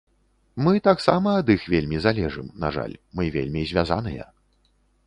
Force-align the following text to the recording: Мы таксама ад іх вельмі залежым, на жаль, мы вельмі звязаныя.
Мы 0.67 0.73
таксама 0.87 1.35
ад 1.41 1.51
іх 1.55 1.67
вельмі 1.75 2.01
залежым, 2.07 2.49
на 2.65 2.73
жаль, 2.79 2.95
мы 3.21 3.33
вельмі 3.39 3.69
звязаныя. 3.75 4.23